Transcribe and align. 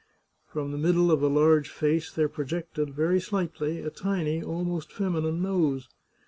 From 0.47 0.71
the 0.71 0.79
middle 0.79 1.11
of 1.11 1.21
a 1.21 1.27
large 1.27 1.69
face 1.69 2.09
there 2.11 2.27
projected, 2.27 2.91
very 2.95 3.19
slightly, 3.19 3.81
a 3.83 3.91
tiny, 3.91 4.41
almost 4.41 4.91
feminine 4.91 5.43
nose. 5.43 5.89